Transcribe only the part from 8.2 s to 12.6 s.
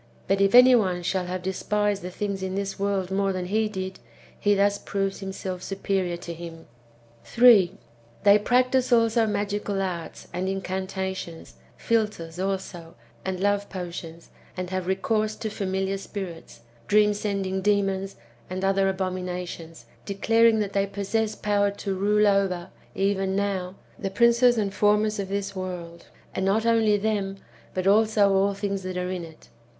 They practise also magical arts and incantations; philters,